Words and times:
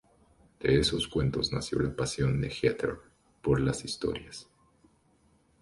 De 0.59 0.79
esos 0.79 1.07
cuentos 1.07 1.53
nació 1.53 1.77
la 1.79 1.95
pasión 1.95 2.41
de 2.41 2.49
Heather 2.49 2.95
por 3.43 3.61
las 3.61 3.85
historias. 3.85 4.49